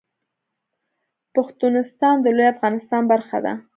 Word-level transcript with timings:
پښتونستان 1.35 2.15
د 2.21 2.27
لوی 2.37 2.47
افغانستان 2.53 3.01
برخه 3.11 3.37
ده 3.45 3.53